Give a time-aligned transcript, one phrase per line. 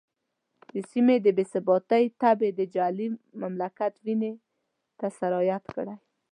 [0.71, 3.07] د سیمې د بې ثباتۍ تبې د جعلي
[3.41, 4.33] مملکت وینې
[4.99, 5.95] ته سرایت کړی.